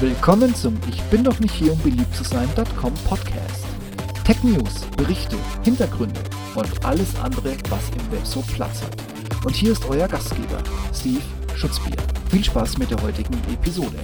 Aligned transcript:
Willkommen 0.00 0.54
zum 0.54 0.78
Ich 0.88 1.02
bin 1.10 1.22
doch 1.22 1.38
nicht 1.40 1.52
hier, 1.52 1.74
um 1.74 1.78
beliebt 1.80 2.14
zu 2.14 2.24
sein.com 2.24 2.94
Podcast. 3.06 3.66
Tech 4.24 4.42
News, 4.42 4.86
Berichte, 4.96 5.36
Hintergründe 5.62 6.18
und 6.54 6.86
alles 6.86 7.14
andere, 7.16 7.54
was 7.68 7.90
im 7.90 8.10
Web 8.10 8.24
so 8.24 8.40
Platz 8.40 8.80
hat. 8.80 8.96
Und 9.44 9.54
hier 9.54 9.72
ist 9.72 9.84
euer 9.90 10.08
Gastgeber, 10.08 10.56
Steve 10.94 11.20
Schutzbier. 11.54 11.98
Viel 12.30 12.42
Spaß 12.42 12.78
mit 12.78 12.90
der 12.90 13.02
heutigen 13.02 13.34
Episode. 13.52 13.98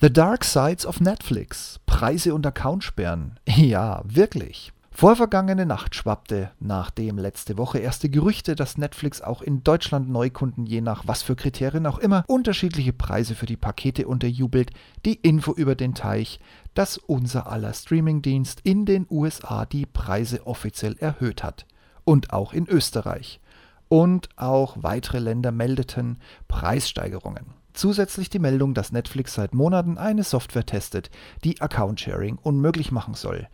The 0.00 0.10
Dark 0.10 0.44
Sides 0.44 0.86
of 0.86 1.00
Netflix. 1.00 1.78
Preise 1.84 2.32
und 2.32 2.46
Accountsperren. 2.46 3.38
Ja, 3.46 4.00
wirklich. 4.06 4.72
Vorvergangene 4.98 5.64
Nacht 5.64 5.94
schwappte, 5.94 6.50
nachdem 6.58 7.18
letzte 7.18 7.56
Woche 7.56 7.78
erste 7.78 8.08
Gerüchte, 8.08 8.56
dass 8.56 8.78
Netflix 8.78 9.20
auch 9.20 9.42
in 9.42 9.62
Deutschland 9.62 10.10
Neukunden 10.10 10.66
je 10.66 10.80
nach 10.80 11.06
was 11.06 11.22
für 11.22 11.36
Kriterien 11.36 11.86
auch 11.86 12.00
immer 12.00 12.24
unterschiedliche 12.26 12.92
Preise 12.92 13.36
für 13.36 13.46
die 13.46 13.56
Pakete 13.56 14.08
unterjubelt, 14.08 14.72
die 15.04 15.14
Info 15.14 15.52
über 15.52 15.76
den 15.76 15.94
Teich, 15.94 16.40
dass 16.74 16.98
unser 16.98 17.46
aller 17.46 17.72
Streamingdienst 17.74 18.62
in 18.64 18.86
den 18.86 19.06
USA 19.08 19.66
die 19.66 19.86
Preise 19.86 20.48
offiziell 20.48 20.96
erhöht 20.98 21.44
hat. 21.44 21.66
Und 22.02 22.32
auch 22.32 22.52
in 22.52 22.66
Österreich. 22.66 23.40
Und 23.86 24.28
auch 24.34 24.78
weitere 24.80 25.20
Länder 25.20 25.52
meldeten 25.52 26.18
Preissteigerungen. 26.48 27.54
Zusätzlich 27.72 28.30
die 28.30 28.40
Meldung, 28.40 28.74
dass 28.74 28.90
Netflix 28.90 29.34
seit 29.34 29.54
Monaten 29.54 29.96
eine 29.96 30.24
Software 30.24 30.66
testet, 30.66 31.08
die 31.44 31.60
Account-Sharing 31.60 32.36
unmöglich 32.42 32.90
machen 32.90 33.14
soll. 33.14 33.46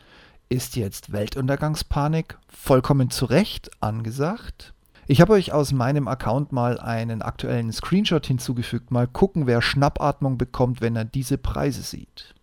Ist 0.51 0.77
jetzt 0.77 1.11
Weltuntergangspanik 1.11 2.37
vollkommen 2.48 3.11
zu 3.11 3.25
Recht 3.25 3.71
angesagt? 3.80 4.75
Ich 5.06 5.20
habe 5.20 5.33
euch 5.33 5.53
aus 5.53 5.73
meinem 5.73 6.06
Account 6.06 6.53
mal 6.53 6.78
einen 6.78 7.23
aktuellen 7.23 7.73
Screenshot 7.73 8.27
hinzugefügt. 8.27 8.91
Mal 8.91 9.06
gucken, 9.06 9.47
wer 9.47 9.62
Schnappatmung 9.62 10.37
bekommt, 10.37 10.81
wenn 10.83 10.97
er 10.97 11.06
diese 11.06 11.39
Preise 11.39 11.83
sieht. 11.83 12.34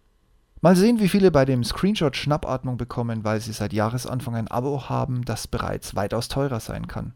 Mal 0.61 0.75
sehen, 0.75 0.99
wie 0.99 1.09
viele 1.09 1.31
bei 1.31 1.45
dem 1.45 1.63
Screenshot 1.63 2.15
Schnappatmung 2.15 2.77
bekommen, 2.77 3.23
weil 3.23 3.39
sie 3.39 3.53
seit 3.53 3.71
Jahresanfang 3.71 4.35
ein 4.35 4.47
Abo 4.47 4.89
haben, 4.89 5.23
das 5.23 5.47
bereits 5.47 5.95
weitaus 5.95 6.27
teurer 6.27 6.59
sein 6.59 6.87
kann. 6.87 7.13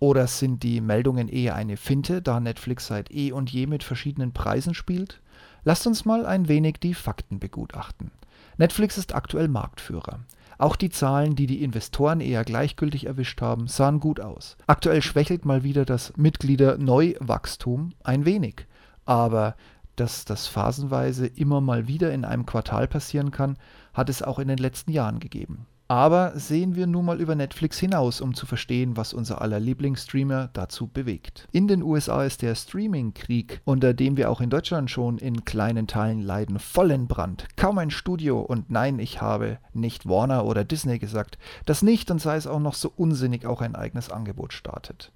Oder 0.00 0.26
sind 0.26 0.62
die 0.62 0.80
Meldungen 0.80 1.28
eher 1.28 1.54
eine 1.54 1.76
Finte, 1.76 2.22
da 2.22 2.40
Netflix 2.40 2.86
seit 2.86 3.10
eh 3.10 3.32
und 3.32 3.50
je 3.50 3.66
mit 3.66 3.84
verschiedenen 3.84 4.32
Preisen 4.32 4.74
spielt? 4.74 5.20
Lasst 5.64 5.86
uns 5.86 6.04
mal 6.04 6.26
ein 6.26 6.48
wenig 6.48 6.76
die 6.80 6.94
Fakten 6.94 7.38
begutachten. 7.38 8.10
Netflix 8.56 8.98
ist 8.98 9.14
aktuell 9.14 9.48
Marktführer. 9.48 10.20
Auch 10.58 10.76
die 10.76 10.90
Zahlen, 10.90 11.34
die 11.34 11.46
die 11.46 11.62
Investoren 11.62 12.20
eher 12.20 12.44
gleichgültig 12.44 13.06
erwischt 13.06 13.40
haben, 13.40 13.66
sahen 13.66 13.98
gut 14.00 14.20
aus. 14.20 14.56
Aktuell 14.66 15.02
schwächelt 15.02 15.44
mal 15.44 15.64
wieder 15.64 15.84
das 15.84 16.12
Mitglieder-Neuwachstum 16.16 17.92
ein 18.04 18.24
wenig. 18.24 18.66
Aber 19.04 19.56
dass 19.96 20.24
das 20.24 20.46
phasenweise 20.46 21.26
immer 21.26 21.60
mal 21.60 21.88
wieder 21.88 22.12
in 22.12 22.24
einem 22.24 22.46
Quartal 22.46 22.88
passieren 22.88 23.30
kann, 23.30 23.56
hat 23.92 24.08
es 24.08 24.22
auch 24.22 24.38
in 24.38 24.48
den 24.48 24.58
letzten 24.58 24.92
Jahren 24.92 25.20
gegeben. 25.20 25.66
Aber 25.86 26.32
sehen 26.38 26.76
wir 26.76 26.86
nun 26.86 27.04
mal 27.04 27.20
über 27.20 27.34
Netflix 27.34 27.78
hinaus, 27.78 28.22
um 28.22 28.34
zu 28.34 28.46
verstehen, 28.46 28.96
was 28.96 29.12
unser 29.12 29.42
aller 29.42 29.60
Lieblingsstreamer 29.60 30.48
dazu 30.54 30.86
bewegt. 30.86 31.46
In 31.52 31.68
den 31.68 31.82
USA 31.82 32.24
ist 32.24 32.40
der 32.40 32.54
Streaming-Krieg, 32.54 33.60
unter 33.64 33.92
dem 33.92 34.16
wir 34.16 34.30
auch 34.30 34.40
in 34.40 34.48
Deutschland 34.48 34.90
schon 34.90 35.18
in 35.18 35.44
kleinen 35.44 35.86
Teilen 35.86 36.22
leiden, 36.22 36.58
voll 36.58 36.90
in 36.90 37.06
Brand. 37.06 37.46
Kaum 37.56 37.76
ein 37.76 37.90
Studio 37.90 38.40
und 38.40 38.70
nein, 38.70 38.98
ich 38.98 39.20
habe 39.20 39.58
nicht 39.74 40.08
Warner 40.08 40.46
oder 40.46 40.64
Disney 40.64 40.98
gesagt, 40.98 41.36
das 41.66 41.82
nicht 41.82 42.10
und 42.10 42.20
sei 42.20 42.36
es 42.36 42.46
auch 42.46 42.60
noch 42.60 42.74
so 42.74 42.90
unsinnig 42.96 43.44
auch 43.44 43.60
ein 43.60 43.74
eigenes 43.74 44.08
Angebot 44.08 44.54
startet. 44.54 45.12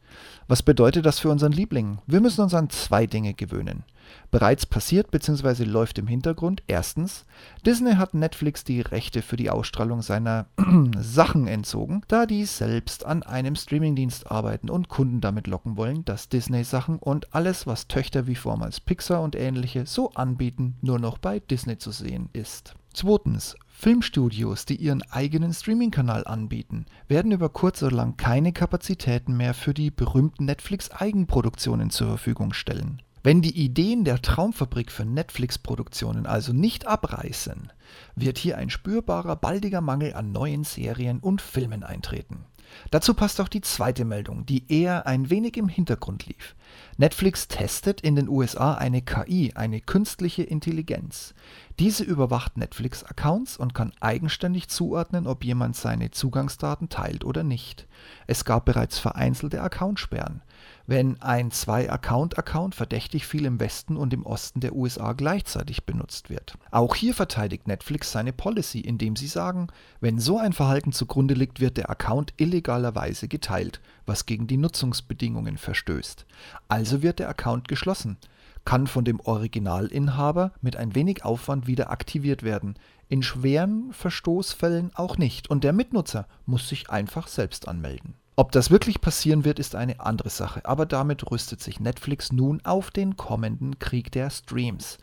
Was 0.49 0.63
bedeutet 0.63 1.07
das 1.07 1.19
für 1.19 1.31
unseren 1.31 1.53
Liebling? 1.53 1.99
Wir 2.07 2.21
müssen 2.21 2.43
uns 2.43 2.53
an 2.53 2.69
zwei 2.69 3.07
Dinge 3.07 3.33
gewöhnen. 3.33 3.85
Bereits 4.31 4.67
passiert 4.67 5.11
bzw. 5.11 5.65
läuft 5.65 5.99
im 5.99 6.07
Hintergrund 6.07 6.63
erstens, 6.67 7.25
Disney 7.65 7.95
hat 7.95 8.15
Netflix 8.15 8.65
die 8.65 8.81
Rechte 8.81 9.23
für 9.23 9.37
die 9.37 9.51
Ausstrahlung 9.51 10.03
seiner 10.03 10.47
Sachen 10.99 11.47
entzogen, 11.47 12.03
da 12.09 12.27
die 12.27 12.45
selbst 12.45 13.07
an 13.07 13.23
einem 13.23 13.57
Streamingdienst 13.57 14.31
arbeiten 14.31 14.71
und 14.71 14.89
Kunden 14.89 15.21
damit 15.21 15.47
locken 15.47 15.77
wollen, 15.77 16.05
dass 16.05 16.29
Disney-Sachen 16.29 16.99
und 16.99 17.35
alles, 17.35 17.67
was 17.67 17.89
Töchter 17.89 18.27
wie 18.27 18.35
vormals 18.35 18.81
Pixar 18.81 19.23
und 19.23 19.35
ähnliche 19.35 19.87
so 19.87 20.11
anbieten, 20.13 20.77
nur 20.83 20.99
noch 20.99 21.19
bei 21.19 21.41
Disney 21.41 21.79
zu 21.79 21.91
sehen 21.91 22.29
ist. 22.33 22.75
Zweitens, 22.93 23.55
Filmstudios, 23.69 24.65
die 24.65 24.75
ihren 24.75 25.03
eigenen 25.03 25.55
Streaming-Kanal 25.55 26.27
anbieten, 26.27 26.87
werden 27.07 27.31
über 27.31 27.49
kurz 27.49 27.81
oder 27.81 27.95
lang 27.95 28.17
keine 28.17 28.53
Kapazitäten 28.53 29.37
mehr 29.37 29.55
für 29.55 29.73
die 29.73 29.93
berühmten 29.93 30.47
Netflix-Eigenproduktionen 30.47 31.91
zur 31.91 32.09
Verfügung 32.09 32.53
stellen. 32.53 33.01
Wenn 33.23 33.43
die 33.43 33.57
Ideen 33.57 34.05
der 34.05 34.23
Traumfabrik 34.23 34.93
für 34.93 35.05
Netflix-Produktionen 35.05 36.27
also 36.27 36.53
nicht 36.53 36.87
abreißen, 36.87 37.73
wird 38.15 38.39
hier 38.39 38.59
ein 38.59 38.71
spürbarer, 38.71 39.35
baldiger 39.35 39.81
Mangel 39.81 40.15
an 40.15 40.31
neuen 40.31 40.63
Serien 40.63 41.19
und 41.19 41.41
Filmen 41.41 41.83
eintreten. 41.83 42.45
Dazu 42.91 43.15
passt 43.15 43.41
auch 43.41 43.49
die 43.49 43.63
zweite 43.63 44.05
Meldung, 44.05 44.45
die 44.47 44.71
eher 44.71 45.07
ein 45.07 45.31
wenig 45.31 45.57
im 45.57 45.69
Hintergrund 45.69 46.27
lief. 46.27 46.55
Netflix 46.97 47.49
testet 47.49 48.03
in 48.03 48.15
den 48.15 48.29
USA 48.29 48.75
eine 48.75 49.03
KI, 49.03 49.53
eine 49.55 49.81
künstliche 49.81 50.43
Intelligenz. 50.43 51.35
Diese 51.79 52.05
überwacht 52.05 52.57
Netflix-Accounts 52.57 53.57
und 53.57 53.75
kann 53.75 53.93
eigenständig 54.01 54.69
zuordnen, 54.69 55.27
ob 55.27 55.45
jemand 55.45 55.77
seine 55.77 56.11
Zugangsdaten 56.11 56.89
teilt 56.89 57.25
oder 57.25 57.43
nicht. 57.43 57.87
Es 58.27 58.45
gab 58.45 58.67
bereits 58.67 58.99
vereinzelte 58.99 59.63
Accountsperren 59.63 60.43
wenn 60.89 61.21
ein 61.21 61.51
Zwei-Account-Account 61.51 62.75
verdächtig 62.75 63.27
viel 63.27 63.45
im 63.45 63.61
Westen 63.61 63.99
und 63.99 64.15
im 64.15 64.25
Osten 64.25 64.61
der 64.61 64.75
USA 64.75 65.13
gleichzeitig 65.13 65.85
benutzt 65.85 66.31
wird. 66.31 66.55
Auch 66.71 66.95
hier 66.95 67.13
verteidigt 67.13 67.69
Netflix 67.69 68.11
seine 68.11 68.33
Policy, 68.33 68.81
indem 68.81 69.15
sie 69.15 69.27
sagen, 69.27 69.69
wenn 70.01 70.19
so 70.19 70.39
ein 70.39 70.55
Verhalten 70.55 70.93
zugrunde 70.93 71.35
liegt, 71.35 71.61
wird 71.61 71.77
der 71.77 71.91
Account 71.91 72.33
illegalerweise 72.39 73.29
geteilt, 73.29 73.83
was 74.07 74.25
gegen 74.25 74.47
die 74.47 74.57
Nutzungsbedingungen 74.57 75.59
verstößt. 75.59 76.25
Also 76.69 77.03
wird 77.03 77.19
der 77.19 77.29
Account 77.29 77.69
geschlossen 77.69 78.17
kann 78.65 78.87
von 78.87 79.03
dem 79.03 79.19
Originalinhaber 79.21 80.53
mit 80.61 80.77
ein 80.77 80.95
wenig 80.95 81.25
Aufwand 81.25 81.67
wieder 81.67 81.91
aktiviert 81.91 82.43
werden, 82.43 82.75
in 83.09 83.23
schweren 83.23 83.95
Verstoßfällen 83.95 84.91
auch 84.95 85.17
nicht, 85.17 85.49
und 85.49 85.65
der 85.65 85.73
Mitnutzer 85.73 86.27
muss 86.45 86.69
sich 86.69 86.91
einfach 86.91 87.29
selbst 87.29 87.67
anmelden. 87.67 88.13
Ob 88.39 88.53
das 88.53 88.71
wirklich 88.71 89.01
passieren 89.01 89.45
wird, 89.45 89.59
ist 89.59 89.75
eine 89.75 89.99
andere 89.99 90.31
Sache, 90.31 90.65
aber 90.65 90.87
damit 90.87 91.29
rüstet 91.29 91.61
sich 91.61 91.81
Netflix 91.81 92.31
nun 92.31 92.61
auf 92.65 92.93
den 92.93 93.17
kommenden 93.17 93.81
Krieg 93.81 94.13
der 94.13 94.31
Streams. 94.31 94.99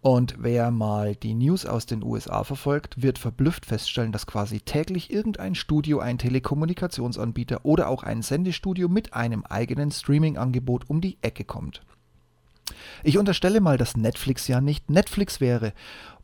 Und 0.00 0.34
wer 0.40 0.72
mal 0.72 1.14
die 1.14 1.34
News 1.34 1.66
aus 1.66 1.86
den 1.86 2.02
USA 2.02 2.42
verfolgt, 2.42 3.00
wird 3.00 3.20
verblüfft 3.20 3.64
feststellen, 3.64 4.10
dass 4.10 4.26
quasi 4.26 4.58
täglich 4.58 5.12
irgendein 5.12 5.54
Studio, 5.54 6.00
ein 6.00 6.18
Telekommunikationsanbieter 6.18 7.64
oder 7.64 7.88
auch 7.88 8.02
ein 8.02 8.22
Sendestudio 8.22 8.88
mit 8.88 9.14
einem 9.14 9.44
eigenen 9.44 9.92
Streaming-Angebot 9.92 10.90
um 10.90 11.00
die 11.00 11.16
Ecke 11.22 11.44
kommt. 11.44 11.80
Ich 13.04 13.18
unterstelle 13.18 13.60
mal, 13.60 13.78
dass 13.78 13.96
Netflix 13.96 14.48
ja 14.48 14.60
nicht 14.60 14.90
Netflix 14.90 15.40
wäre 15.40 15.74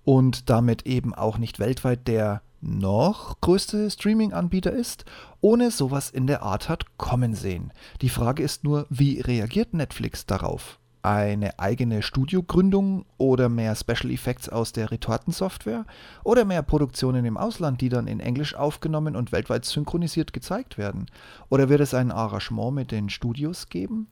und 0.02 0.50
damit 0.50 0.84
eben 0.84 1.14
auch 1.14 1.38
nicht 1.38 1.60
weltweit 1.60 2.08
der 2.08 2.42
noch 2.60 3.40
größte 3.40 3.90
Streaming-Anbieter 3.90 4.72
ist, 4.72 5.04
ohne 5.40 5.70
sowas 5.70 6.10
in 6.10 6.26
der 6.26 6.42
Art 6.42 6.68
hat 6.68 6.98
kommen 6.98 7.34
sehen. 7.34 7.72
Die 8.02 8.08
Frage 8.08 8.42
ist 8.42 8.64
nur, 8.64 8.86
wie 8.90 9.20
reagiert 9.20 9.74
Netflix 9.74 10.26
darauf? 10.26 10.78
Eine 11.02 11.58
eigene 11.58 12.02
Studiogründung 12.02 13.06
oder 13.16 13.48
mehr 13.48 13.74
Special 13.74 14.12
Effects 14.12 14.50
aus 14.50 14.72
der 14.72 14.90
Retortensoftware 14.90 15.86
oder 16.24 16.44
mehr 16.44 16.62
Produktionen 16.62 17.24
im 17.24 17.38
Ausland, 17.38 17.80
die 17.80 17.88
dann 17.88 18.06
in 18.06 18.20
Englisch 18.20 18.54
aufgenommen 18.54 19.16
und 19.16 19.32
weltweit 19.32 19.64
synchronisiert 19.64 20.34
gezeigt 20.34 20.76
werden? 20.76 21.06
Oder 21.48 21.70
wird 21.70 21.80
es 21.80 21.94
ein 21.94 22.12
Arrangement 22.12 22.74
mit 22.74 22.90
den 22.90 23.08
Studios 23.08 23.70
geben? 23.70 24.08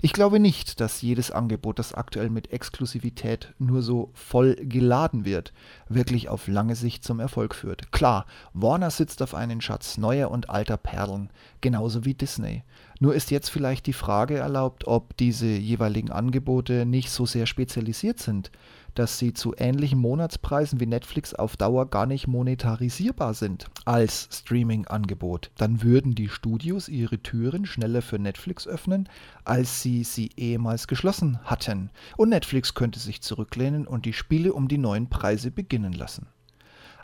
Ich 0.00 0.12
glaube 0.12 0.40
nicht, 0.40 0.80
dass 0.80 1.02
jedes 1.02 1.30
Angebot, 1.30 1.78
das 1.78 1.94
aktuell 1.94 2.30
mit 2.30 2.52
Exklusivität 2.52 3.54
nur 3.58 3.82
so 3.82 4.10
voll 4.14 4.56
geladen 4.56 5.24
wird, 5.24 5.52
wirklich 5.88 6.28
auf 6.28 6.48
lange 6.48 6.76
Sicht 6.76 7.04
zum 7.04 7.20
Erfolg 7.20 7.54
führt. 7.54 7.92
Klar, 7.92 8.26
Warner 8.52 8.90
sitzt 8.90 9.22
auf 9.22 9.34
einen 9.34 9.60
Schatz 9.60 9.98
neuer 9.98 10.30
und 10.30 10.50
alter 10.50 10.76
Perlen, 10.76 11.30
genauso 11.60 12.04
wie 12.04 12.14
Disney. 12.14 12.62
Nur 13.00 13.14
ist 13.14 13.30
jetzt 13.30 13.48
vielleicht 13.48 13.86
die 13.86 13.92
Frage 13.92 14.38
erlaubt, 14.38 14.86
ob 14.86 15.16
diese 15.16 15.46
jeweiligen 15.46 16.10
Angebote 16.10 16.86
nicht 16.86 17.10
so 17.10 17.26
sehr 17.26 17.46
spezialisiert 17.46 18.20
sind, 18.20 18.52
dass 18.94 19.18
sie 19.18 19.32
zu 19.32 19.54
ähnlichen 19.56 19.98
Monatspreisen 19.98 20.80
wie 20.80 20.86
Netflix 20.86 21.34
auf 21.34 21.56
Dauer 21.56 21.88
gar 21.88 22.06
nicht 22.06 22.26
monetarisierbar 22.26 23.34
sind 23.34 23.66
als 23.84 24.28
Streaming-Angebot. 24.30 25.50
Dann 25.56 25.82
würden 25.82 26.14
die 26.14 26.28
Studios 26.28 26.88
ihre 26.88 27.18
Türen 27.18 27.66
schneller 27.66 28.02
für 28.02 28.18
Netflix 28.18 28.66
öffnen, 28.66 29.08
als 29.44 29.82
sie 29.82 30.04
sie 30.04 30.30
ehemals 30.36 30.86
geschlossen 30.86 31.38
hatten. 31.44 31.90
Und 32.16 32.30
Netflix 32.30 32.74
könnte 32.74 32.98
sich 32.98 33.22
zurücklehnen 33.22 33.86
und 33.86 34.04
die 34.04 34.12
Spiele 34.12 34.52
um 34.52 34.68
die 34.68 34.78
neuen 34.78 35.08
Preise 35.08 35.50
beginnen 35.50 35.92
lassen. 35.92 36.26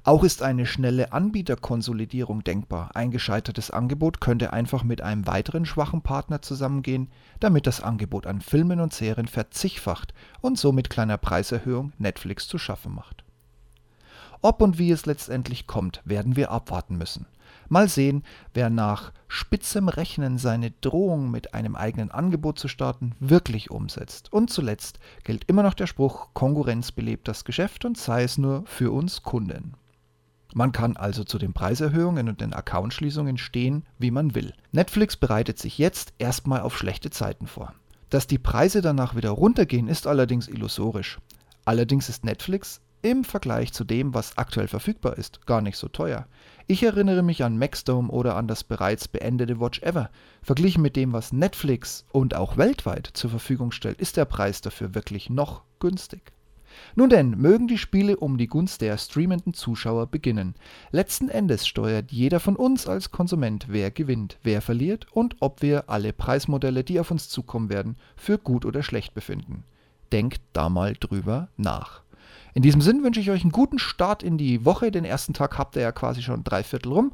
Auch 0.09 0.25
ist 0.25 0.41
eine 0.43 0.65
schnelle 0.65 1.13
Anbieterkonsolidierung 1.13 2.43
denkbar. 2.43 2.93
Ein 2.95 3.11
gescheitertes 3.11 3.71
Angebot 3.71 4.23
könnte 4.23 4.55
einfach 4.55 4.83
mit 4.83 5.03
einem 5.03 5.27
weiteren 5.27 5.67
schwachen 5.67 6.01
Partner 6.01 6.41
zusammengehen, 6.41 7.11
damit 7.41 7.67
das 7.67 7.83
Angebot 7.83 8.27
an 8.27 8.41
Filmen 8.41 8.81
und 8.81 8.95
Serien 8.95 9.29
verzichtfacht 9.29 10.15
und 10.41 10.57
somit 10.59 10.89
kleiner 10.89 11.19
Preiserhöhung 11.19 11.93
Netflix 11.99 12.49
zu 12.49 12.57
schaffen 12.57 12.95
macht. 12.95 13.23
Ob 14.41 14.63
und 14.63 14.79
wie 14.79 14.93
es 14.93 15.05
letztendlich 15.05 15.67
kommt, 15.67 16.01
werden 16.07 16.37
wir 16.37 16.53
abwarten 16.53 16.97
müssen. 16.97 17.27
Mal 17.69 17.91
sehen, 17.91 18.25
wer 18.55 18.71
nach 18.71 19.13
spitzem 19.27 19.91
Rechnen 19.91 20.39
seine 20.39 20.71
Drohung 20.71 21.31
mit 21.31 21.53
einem 21.53 21.77
eigenen 21.77 22.11
Angebot 22.11 22.59
zu 22.59 22.69
starten 22.69 23.15
wirklich 23.21 23.71
umsetzt. 23.71 24.33
Und 24.33 24.49
zuletzt 24.49 25.01
gilt 25.25 25.45
immer 25.49 25.63
noch 25.63 25.75
der 25.75 25.87
Spruch, 25.87 26.29
Konkurrenz 26.33 26.93
belebt 26.93 27.29
das 27.29 27.45
Geschäft 27.45 27.85
und 27.85 27.99
sei 27.99 28.23
es 28.23 28.39
nur 28.39 28.65
für 28.65 28.91
uns 28.91 29.23
Kunden. 29.23 29.75
Man 30.55 30.73
kann 30.73 30.97
also 30.97 31.25
zu 31.25 31.39
den 31.39 31.53
Preiserhöhungen 31.53 32.29
und 32.29 32.41
den 32.41 32.55
Accountschließungen 32.55 33.37
stehen, 33.37 33.85
wie 33.99 34.11
man 34.11 34.35
will. 34.35 34.55
Netflix 34.73 35.17
bereitet 35.17 35.59
sich 35.59 35.79
jetzt 35.79 36.15
erstmal 36.19 36.61
auf 36.61 36.77
schlechte 36.77 37.11
Zeiten 37.11 37.47
vor. 37.47 37.75
Dass 38.09 38.27
die 38.27 38.39
Preise 38.39 38.81
danach 38.81 39.15
wieder 39.15 39.31
runtergehen, 39.31 39.89
ist 39.89 40.07
allerdings 40.07 40.49
illusorisch. 40.49 41.19
Allerdings 41.67 42.09
ist 42.09 42.25
Netflix 42.25 42.81
im 43.03 43.25
Vergleich 43.25 43.73
zu 43.73 43.85
dem, 43.85 44.15
was 44.15 44.39
aktuell 44.39 44.69
verfügbar 44.69 45.19
ist, 45.19 45.47
gar 45.47 45.61
nicht 45.61 45.77
so 45.77 45.89
teuer. 45.89 46.27
Ich 46.67 46.83
erinnere 46.83 47.23
mich 47.23 47.45
an 47.45 47.59
Maxdome 47.59 48.11
oder 48.11 48.35
an 48.37 48.49
das 48.49 48.65
bereits 48.65 49.07
beendete 49.07 49.61
Watch 49.61 49.83
Ever. 49.83 50.11
Verglichen 50.43 50.83
mit 50.83 50.97
dem, 50.97 51.13
was 51.13 51.33
Netflix 51.33 52.07
und 52.11 52.35
auch 52.35 52.57
weltweit 52.57 53.09
zur 53.13 53.31
Verfügung 53.31 53.71
stellt, 53.71 54.01
ist 54.01 54.17
der 54.17 54.25
Preis 54.25 54.61
dafür 54.63 54.95
wirklich 54.95 55.31
noch 55.31 55.63
günstig. 55.79 56.33
Nun 56.95 57.11
denn, 57.11 57.31
mögen 57.31 57.69
die 57.69 57.79
Spiele 57.79 58.17
um 58.17 58.39
die 58.39 58.47
Gunst 58.47 58.81
der 58.81 58.99
streamenden 58.99 59.55
Zuschauer 59.55 60.07
beginnen. 60.07 60.55
Letzten 60.91 61.29
Endes 61.29 61.67
steuert 61.67 62.13
jeder 62.13 62.41
von 62.41 62.57
uns 62.57 62.87
als 62.87 63.11
Konsument, 63.11 63.67
wer 63.69 63.91
gewinnt, 63.91 64.39
wer 64.43 64.61
verliert 64.61 65.07
und 65.13 65.37
ob 65.41 65.63
wir 65.63 65.89
alle 65.89 66.13
Preismodelle, 66.13 66.85
die 66.85 67.01
auf 67.01 67.11
uns 67.11 67.29
zukommen 67.29 67.71
werden, 67.71 67.97
für 68.17 68.39
gut 68.39 68.65
oder 68.65 68.83
schlecht 68.83 69.15
befinden. 69.15 69.65
Denkt 70.13 70.41
da 70.53 70.69
mal 70.69 70.95
drüber 70.99 71.49
nach. 71.57 72.03
In 72.55 72.63
diesem 72.63 72.81
Sinn 72.81 73.05
wünsche 73.05 73.21
ich 73.21 73.31
euch 73.31 73.43
einen 73.43 73.53
guten 73.53 73.79
Start 73.79 74.23
in 74.23 74.39
die 74.39 74.65
Woche. 74.65 74.91
Den 74.91 75.05
ersten 75.05 75.35
Tag 75.35 75.59
habt 75.59 75.77
ihr 75.77 75.83
ja 75.83 75.93
quasi 75.93 76.23
schon 76.23 76.45
drei 76.45 76.63
Viertel 76.63 76.93
rum. 76.93 77.13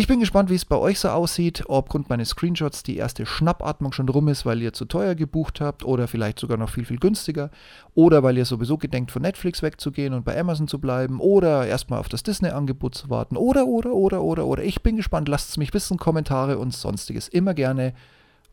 Ich 0.00 0.06
bin 0.06 0.18
gespannt, 0.18 0.48
wie 0.48 0.54
es 0.54 0.64
bei 0.64 0.78
euch 0.78 0.98
so 0.98 1.10
aussieht, 1.10 1.64
ob 1.66 1.84
aufgrund 1.84 2.08
meines 2.08 2.30
Screenshots 2.30 2.82
die 2.82 2.96
erste 2.96 3.26
Schnappatmung 3.26 3.92
schon 3.92 4.08
rum 4.08 4.28
ist, 4.28 4.46
weil 4.46 4.62
ihr 4.62 4.72
zu 4.72 4.86
teuer 4.86 5.14
gebucht 5.14 5.60
habt 5.60 5.84
oder 5.84 6.08
vielleicht 6.08 6.38
sogar 6.38 6.56
noch 6.56 6.70
viel, 6.70 6.86
viel 6.86 6.98
günstiger 6.98 7.50
oder 7.94 8.22
weil 8.22 8.38
ihr 8.38 8.46
sowieso 8.46 8.78
gedenkt, 8.78 9.10
von 9.10 9.20
Netflix 9.20 9.60
wegzugehen 9.62 10.14
und 10.14 10.24
bei 10.24 10.40
Amazon 10.40 10.68
zu 10.68 10.80
bleiben 10.80 11.20
oder 11.20 11.66
erstmal 11.66 11.98
auf 11.98 12.08
das 12.08 12.22
Disney-Angebot 12.22 12.94
zu 12.94 13.10
warten 13.10 13.36
oder, 13.36 13.66
oder, 13.66 13.92
oder, 13.92 14.22
oder, 14.22 14.46
oder. 14.46 14.62
Ich 14.62 14.82
bin 14.82 14.96
gespannt, 14.96 15.28
lasst 15.28 15.50
es 15.50 15.58
mich 15.58 15.74
wissen, 15.74 15.98
Kommentare 15.98 16.56
und 16.56 16.72
sonstiges 16.72 17.28
immer 17.28 17.52
gerne. 17.52 17.92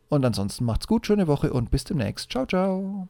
Und 0.10 0.26
ansonsten 0.26 0.66
macht's 0.66 0.88
gut, 0.88 1.08
schöne 1.08 1.28
Woche 1.28 1.54
und 1.54 1.72
bis 1.72 1.86
demnächst. 1.86 2.30
Ciao, 2.30 2.46
ciao. 2.46 3.08